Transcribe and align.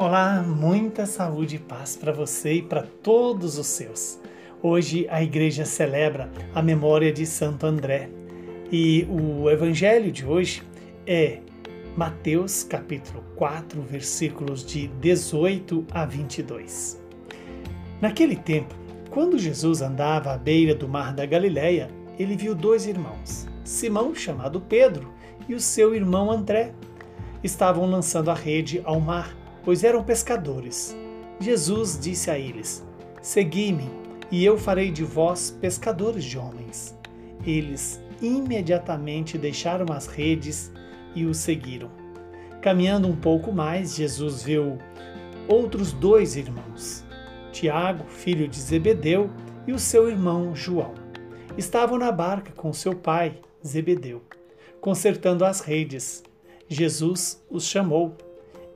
Olá, 0.00 0.44
muita 0.46 1.06
saúde 1.06 1.56
e 1.56 1.58
paz 1.58 1.96
para 1.96 2.12
você 2.12 2.52
e 2.52 2.62
para 2.62 2.82
todos 3.02 3.58
os 3.58 3.66
seus. 3.66 4.16
Hoje 4.62 5.08
a 5.10 5.20
igreja 5.20 5.64
celebra 5.64 6.30
a 6.54 6.62
memória 6.62 7.12
de 7.12 7.26
Santo 7.26 7.66
André 7.66 8.08
e 8.70 9.04
o 9.10 9.50
evangelho 9.50 10.12
de 10.12 10.24
hoje 10.24 10.62
é 11.04 11.40
Mateus 11.96 12.62
capítulo 12.62 13.24
4, 13.34 13.82
versículos 13.82 14.64
de 14.64 14.86
18 14.86 15.84
a 15.90 16.06
22. 16.06 17.02
Naquele 18.00 18.36
tempo, 18.36 18.76
quando 19.10 19.36
Jesus 19.36 19.82
andava 19.82 20.32
à 20.32 20.38
beira 20.38 20.76
do 20.76 20.88
mar 20.88 21.12
da 21.12 21.26
Galileia, 21.26 21.90
ele 22.16 22.36
viu 22.36 22.54
dois 22.54 22.86
irmãos, 22.86 23.48
Simão, 23.64 24.14
chamado 24.14 24.60
Pedro, 24.60 25.12
e 25.48 25.56
o 25.56 25.60
seu 25.60 25.92
irmão 25.92 26.30
André. 26.30 26.72
Estavam 27.42 27.84
lançando 27.84 28.30
a 28.30 28.34
rede 28.34 28.80
ao 28.84 29.00
mar, 29.00 29.37
pois 29.68 29.84
eram 29.84 30.02
pescadores. 30.02 30.96
Jesus 31.38 31.98
disse 32.00 32.30
a 32.30 32.38
eles: 32.38 32.82
Segui-me, 33.20 33.90
e 34.30 34.42
eu 34.42 34.56
farei 34.56 34.90
de 34.90 35.04
vós 35.04 35.50
pescadores 35.60 36.24
de 36.24 36.38
homens. 36.38 36.96
Eles 37.46 38.00
imediatamente 38.22 39.36
deixaram 39.36 39.92
as 39.92 40.06
redes 40.06 40.72
e 41.14 41.26
o 41.26 41.34
seguiram. 41.34 41.90
Caminhando 42.62 43.08
um 43.08 43.14
pouco 43.14 43.52
mais, 43.52 43.94
Jesus 43.94 44.42
viu 44.42 44.78
outros 45.46 45.92
dois 45.92 46.34
irmãos, 46.34 47.04
Tiago, 47.52 48.06
filho 48.08 48.48
de 48.48 48.58
Zebedeu, 48.58 49.28
e 49.66 49.74
o 49.74 49.78
seu 49.78 50.08
irmão 50.08 50.56
João. 50.56 50.94
Estavam 51.58 51.98
na 51.98 52.10
barca 52.10 52.52
com 52.52 52.72
seu 52.72 52.94
pai, 52.94 53.38
Zebedeu 53.62 54.22
consertando 54.80 55.44
as 55.44 55.60
redes. 55.60 56.22
Jesus 56.68 57.44
os 57.50 57.66
chamou. 57.66 58.16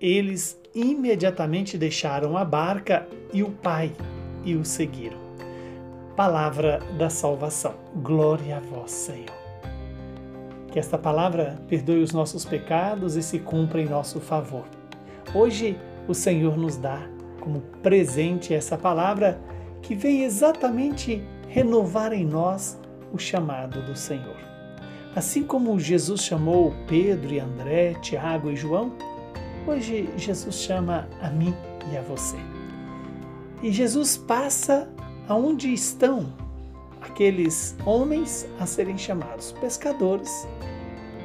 Eles 0.00 0.58
imediatamente 0.74 1.76
deixaram 1.76 2.34
a 2.34 2.44
barca 2.44 3.06
e 3.34 3.42
o 3.42 3.50
Pai 3.50 3.92
e 4.42 4.54
o 4.54 4.64
seguiram. 4.64 5.18
Palavra 6.16 6.80
da 6.96 7.10
salvação. 7.10 7.74
Glória 7.96 8.56
a 8.56 8.60
vós, 8.60 8.90
Senhor. 8.90 9.40
Que 10.72 10.78
esta 10.78 10.96
palavra 10.96 11.60
perdoe 11.68 12.02
os 12.02 12.12
nossos 12.12 12.46
pecados 12.46 13.14
e 13.14 13.22
se 13.22 13.40
cumpra 13.40 13.82
em 13.82 13.88
nosso 13.88 14.20
favor. 14.20 14.64
Hoje 15.34 15.76
o 16.08 16.14
Senhor 16.14 16.56
nos 16.56 16.78
dá 16.78 17.00
como 17.38 17.60
presente 17.82 18.54
essa 18.54 18.78
palavra 18.78 19.38
que 19.82 19.94
vem 19.94 20.22
exatamente 20.22 21.22
renovar 21.46 22.14
em 22.14 22.24
nós 22.24 22.80
o 23.12 23.18
chamado 23.18 23.82
do 23.82 23.94
Senhor. 23.94 24.36
Assim 25.14 25.42
como 25.42 25.78
Jesus 25.78 26.22
chamou 26.22 26.72
Pedro 26.86 27.34
e 27.34 27.40
André, 27.40 27.94
Tiago 28.00 28.50
e 28.50 28.56
João, 28.56 28.92
hoje 29.66 30.08
Jesus 30.16 30.56
chama 30.56 31.08
a 31.20 31.30
mim 31.30 31.54
e 31.92 31.96
a 31.96 32.02
você. 32.02 32.36
E 33.62 33.70
Jesus 33.70 34.16
passa 34.16 34.90
aonde 35.28 35.72
estão 35.72 36.32
aqueles 37.00 37.76
homens 37.84 38.46
a 38.58 38.66
serem 38.66 38.96
chamados 38.96 39.52
pescadores 39.52 40.46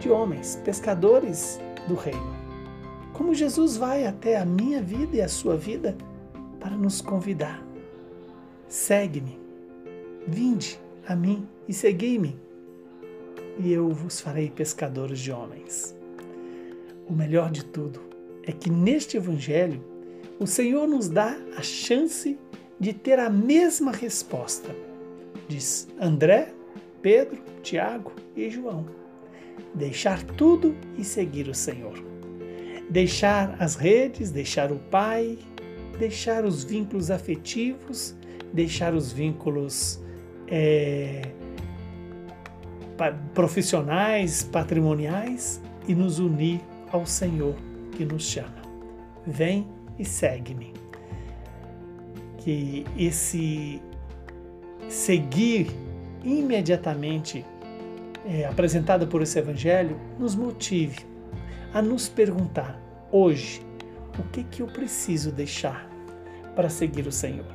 de 0.00 0.10
homens, 0.10 0.60
pescadores 0.64 1.60
do 1.86 1.94
reino. 1.94 2.34
Como 3.12 3.34
Jesus 3.34 3.76
vai 3.76 4.06
até 4.06 4.36
a 4.36 4.44
minha 4.44 4.80
vida 4.82 5.16
e 5.16 5.20
a 5.20 5.28
sua 5.28 5.56
vida 5.56 5.96
para 6.58 6.76
nos 6.76 7.00
convidar. 7.00 7.62
Segue-me, 8.68 9.38
vinde 10.26 10.80
a 11.06 11.14
mim 11.14 11.46
e 11.68 11.74
segui-me 11.74 12.38
e 13.58 13.72
eu 13.72 13.90
vos 13.90 14.20
farei 14.20 14.50
pescadores 14.50 15.18
de 15.18 15.32
homens. 15.32 15.94
O 17.06 17.12
melhor 17.12 17.50
de 17.50 17.64
tudo 17.64 18.09
é 18.50 18.52
que 18.52 18.68
neste 18.68 19.16
Evangelho 19.16 19.80
o 20.40 20.46
Senhor 20.46 20.88
nos 20.88 21.08
dá 21.08 21.36
a 21.56 21.62
chance 21.62 22.36
de 22.80 22.92
ter 22.92 23.20
a 23.20 23.30
mesma 23.30 23.92
resposta. 23.92 24.74
Diz 25.48 25.88
André, 26.00 26.52
Pedro, 27.00 27.40
Tiago 27.62 28.12
e 28.34 28.50
João. 28.50 28.86
Deixar 29.72 30.24
tudo 30.24 30.76
e 30.98 31.04
seguir 31.04 31.46
o 31.48 31.54
Senhor. 31.54 32.02
Deixar 32.90 33.54
as 33.60 33.76
redes, 33.76 34.32
deixar 34.32 34.72
o 34.72 34.80
Pai, 34.90 35.38
deixar 35.96 36.44
os 36.44 36.64
vínculos 36.64 37.08
afetivos, 37.08 38.16
deixar 38.52 38.94
os 38.94 39.12
vínculos 39.12 40.00
é, 40.48 41.22
profissionais, 43.32 44.42
patrimoniais 44.42 45.60
e 45.86 45.94
nos 45.94 46.18
unir 46.18 46.60
ao 46.90 47.06
Senhor 47.06 47.54
que 48.00 48.04
nos 48.06 48.22
chama. 48.22 48.62
Vem 49.26 49.68
e 49.98 50.06
segue-me. 50.06 50.72
Que 52.38 52.86
esse 52.96 53.82
seguir 54.88 55.66
imediatamente 56.24 57.44
é, 58.24 58.46
apresentado 58.46 59.06
por 59.06 59.20
esse 59.20 59.38
Evangelho 59.38 60.00
nos 60.18 60.34
motive 60.34 61.00
a 61.74 61.82
nos 61.82 62.08
perguntar 62.08 62.80
hoje 63.12 63.60
o 64.18 64.22
que 64.30 64.44
que 64.44 64.62
eu 64.62 64.66
preciso 64.66 65.30
deixar 65.30 65.86
para 66.56 66.70
seguir 66.70 67.06
o 67.06 67.12
Senhor. 67.12 67.52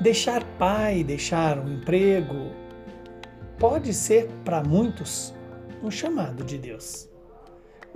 Deixar 0.00 0.42
pai, 0.58 1.04
deixar 1.04 1.56
um 1.60 1.74
emprego, 1.74 2.50
pode 3.60 3.94
ser 3.94 4.28
para 4.44 4.60
muitos 4.64 5.32
um 5.84 5.90
chamado 5.90 6.42
de 6.42 6.58
Deus. 6.58 7.08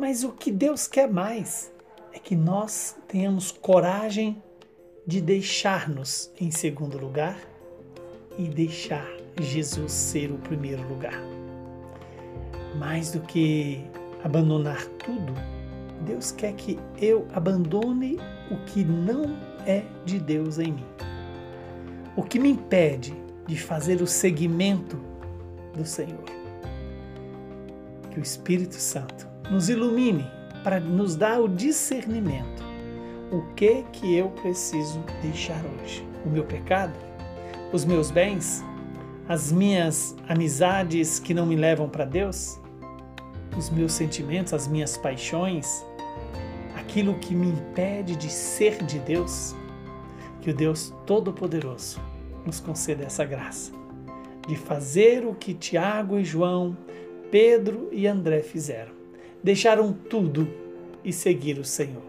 Mas 0.03 0.25
o 0.25 0.33
que 0.33 0.51
Deus 0.51 0.89
quer 0.89 1.09
mais 1.09 1.73
é 2.13 2.19
que 2.19 2.35
nós 2.35 2.97
tenhamos 3.07 3.53
coragem 3.53 4.43
de 5.07 5.21
deixar-nos 5.21 6.29
em 6.41 6.51
segundo 6.51 6.99
lugar 6.99 7.39
e 8.37 8.49
deixar 8.49 9.07
Jesus 9.41 9.93
ser 9.93 10.33
o 10.33 10.39
primeiro 10.39 10.83
lugar. 10.89 11.23
Mais 12.77 13.13
do 13.13 13.21
que 13.21 13.81
abandonar 14.25 14.85
tudo, 15.05 15.33
Deus 16.05 16.33
quer 16.33 16.55
que 16.55 16.77
eu 17.01 17.29
abandone 17.33 18.19
o 18.51 18.57
que 18.67 18.85
não 18.85 19.39
é 19.65 19.85
de 20.05 20.19
Deus 20.19 20.59
em 20.59 20.73
mim. 20.73 20.87
O 22.17 22.25
que 22.25 22.41
me 22.41 22.51
impede 22.51 23.15
de 23.47 23.57
fazer 23.57 24.03
o 24.03 24.07
seguimento 24.09 25.01
do 25.73 25.87
Senhor. 25.87 26.25
Que 28.11 28.19
o 28.19 28.23
Espírito 28.23 28.75
Santo 28.75 29.31
nos 29.53 29.69
ilumine 29.69 30.25
para 30.65 30.81
nos 30.81 31.15
dar 31.15 31.39
o 31.39 31.47
discernimento. 31.47 32.65
O 33.31 33.43
que 33.55 33.83
que 33.93 34.17
eu 34.17 34.31
preciso 34.31 34.99
deixar 35.21 35.63
hoje? 35.65 36.03
O 36.25 36.31
meu 36.31 36.43
pecado? 36.45 36.95
Os 37.71 37.85
meus 37.85 38.11
bens? 38.11 38.65
As 39.29 39.53
minhas 39.53 40.17
amizades 40.27 41.19
que 41.19 41.35
não 41.35 41.45
me 41.45 41.55
levam 41.55 41.87
para 41.87 42.07
Deus? 42.07 42.59
Os 43.55 43.69
meus 43.69 43.93
sentimentos, 43.93 44.55
as 44.55 44.67
minhas 44.67 44.97
paixões? 44.97 45.85
Aquilo 46.75 47.19
que 47.19 47.35
me 47.35 47.49
impede 47.49 48.17
de 48.17 48.31
ser 48.31 48.83
de 48.83 48.99
Deus? 49.01 49.55
Que 50.41 50.49
o 50.49 50.55
Deus 50.55 50.95
Todo-Poderoso 51.05 52.01
nos 52.47 52.59
conceda 52.59 53.05
essa 53.05 53.25
graça 53.25 53.71
de 54.49 54.57
fazer 54.57 55.27
o 55.27 55.35
que 55.35 55.53
Tiago 55.53 56.19
e 56.19 56.25
João, 56.25 56.77
Pedro 57.31 57.89
e 57.93 58.07
André 58.07 58.41
fizeram. 58.41 59.02
Deixaram 59.43 59.93
tudo 59.93 60.49
e 61.05 61.13
seguiram 61.13 61.63
o 61.63 61.65
Senhor. 61.65 62.03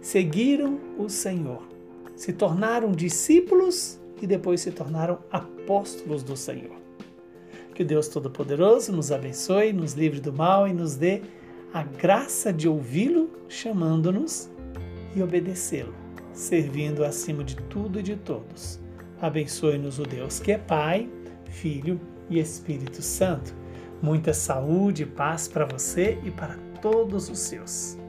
Seguiram 0.00 0.78
o 0.98 1.08
Senhor. 1.08 1.62
Se 2.14 2.32
tornaram 2.32 2.92
discípulos 2.92 3.98
e 4.20 4.26
depois 4.26 4.60
se 4.60 4.70
tornaram 4.70 5.18
apóstolos 5.30 6.22
do 6.22 6.36
Senhor. 6.36 6.76
Que 7.74 7.82
o 7.82 7.86
Deus 7.86 8.08
Todo-Poderoso 8.08 8.92
nos 8.92 9.12
abençoe, 9.12 9.72
nos 9.72 9.92
livre 9.92 10.20
do 10.20 10.32
mal 10.32 10.66
e 10.66 10.72
nos 10.72 10.96
dê 10.96 11.22
a 11.74 11.82
graça 11.82 12.52
de 12.52 12.68
ouvi-lo 12.68 13.30
chamando-nos 13.48 14.48
e 15.14 15.22
obedecê-lo, 15.22 15.94
servindo 16.32 17.04
acima 17.04 17.44
de 17.44 17.56
tudo 17.56 18.00
e 18.00 18.02
de 18.02 18.16
todos. 18.16 18.80
Abençoe-nos 19.20 19.98
o 19.98 20.04
Deus 20.04 20.38
que 20.38 20.52
é 20.52 20.58
Pai 20.58 21.10
Filho 21.56 22.00
e 22.28 22.38
Espírito 22.38 23.02
Santo. 23.02 23.54
Muita 24.02 24.32
saúde 24.32 25.04
e 25.04 25.06
paz 25.06 25.48
para 25.48 25.64
você 25.64 26.18
e 26.22 26.30
para 26.30 26.58
todos 26.86 27.28
os 27.28 27.40
seus. 27.40 28.05